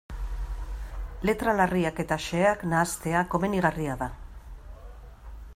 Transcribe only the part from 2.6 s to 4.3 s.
nahastea komenigarria da.